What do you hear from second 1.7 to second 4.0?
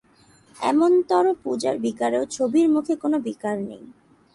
বিকারেও ছবির মূখে কোনো বিকার নেই।